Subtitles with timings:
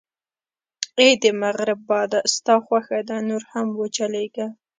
[0.99, 4.47] اې د مغرب باده، ستا خوښه ده، نور هم و چلېږه.